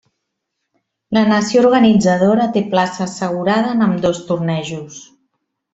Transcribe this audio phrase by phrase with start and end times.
[1.17, 5.03] La nació organitzadora té plaça assegurada en ambdós tornejos.